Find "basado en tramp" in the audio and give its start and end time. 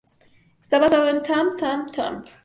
0.79-1.55